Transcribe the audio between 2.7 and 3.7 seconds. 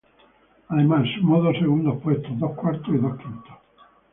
y dos quintos.